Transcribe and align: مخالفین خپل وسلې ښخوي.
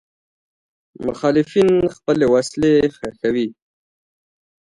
مخالفین 1.05 1.71
خپل 1.95 2.17
وسلې 2.33 2.73
ښخوي. 2.95 3.47